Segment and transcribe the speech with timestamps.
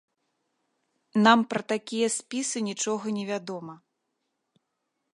[1.27, 3.81] Нам пра такія спісы нічога невядома.